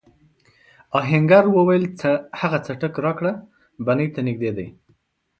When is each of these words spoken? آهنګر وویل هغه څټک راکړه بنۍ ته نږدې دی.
آهنګر 0.99 1.45
وویل 1.51 1.85
هغه 2.39 2.57
څټک 2.65 2.93
راکړه 3.05 3.31
بنۍ 3.85 4.07
ته 4.13 4.19
نږدې 4.27 4.51
دی. 4.57 4.67